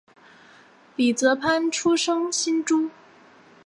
[0.95, 2.89] 李泽藩出生新竹